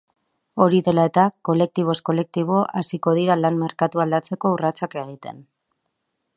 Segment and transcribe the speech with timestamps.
[0.63, 5.49] Hori dela eta, kolektiboz kolektibo hasiko dira lan-merkatua aldatzeko urratsak egiten.